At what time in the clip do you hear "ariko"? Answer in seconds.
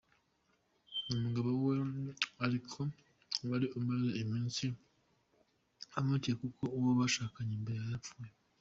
2.45-2.79